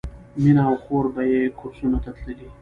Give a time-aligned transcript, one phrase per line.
[0.41, 2.47] مینه او خور به یې کورسونو ته تللې